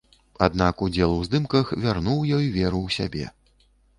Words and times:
Аднак 0.45 0.79
удзел 0.85 1.11
у 1.17 1.19
здымках 1.27 1.73
вярнуў 1.85 2.25
ёй 2.37 2.45
веру 2.57 2.79
ў 2.87 2.89
сябе. 2.97 3.25